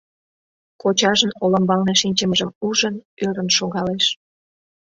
Кочажын 0.81 1.31
олымбалне 1.43 1.93
шинчымыжым 2.01 2.49
ужын, 2.67 2.95
ӧрын 3.25 3.49
шогалеш. 3.57 4.05